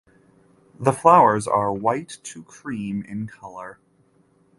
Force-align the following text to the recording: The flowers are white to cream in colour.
The 0.79 0.93
flowers 0.93 1.47
are 1.47 1.71
white 1.71 2.17
to 2.23 2.41
cream 2.41 3.03
in 3.03 3.27
colour. 3.27 3.77